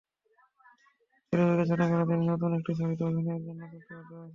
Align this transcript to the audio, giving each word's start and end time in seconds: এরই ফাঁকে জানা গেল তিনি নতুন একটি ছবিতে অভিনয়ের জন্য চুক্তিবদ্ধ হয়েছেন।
এরই 1.33 1.45
ফাঁকে 1.49 1.65
জানা 1.69 1.85
গেল 1.91 2.01
তিনি 2.09 2.23
নতুন 2.31 2.51
একটি 2.57 2.71
ছবিতে 2.79 3.03
অভিনয়ের 3.05 3.43
জন্য 3.47 3.61
চুক্তিবদ্ধ 3.71 4.09
হয়েছেন। 4.11 4.29